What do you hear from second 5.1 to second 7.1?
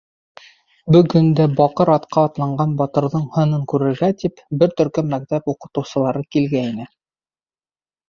мәктәп уҡыусылары килгәйне.